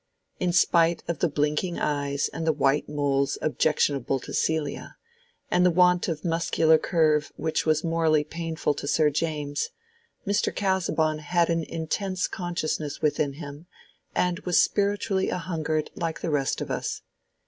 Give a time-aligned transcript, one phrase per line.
[0.39, 4.95] In spite of the blinking eyes and white moles objectionable to Celia,
[5.51, 9.69] and the want of muscular curve which was morally painful to Sir James,
[10.25, 10.55] Mr.
[10.55, 13.67] Casaubon had an intense consciousness within him,
[14.15, 17.03] and was spiritually a hungered like the rest of us.